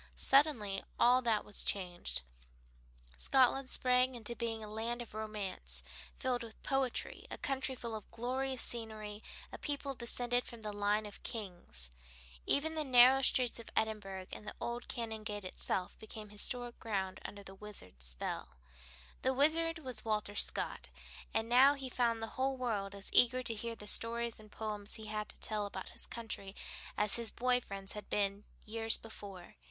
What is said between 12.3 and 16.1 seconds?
Even the narrow streets of Edinburgh and the old Canongate itself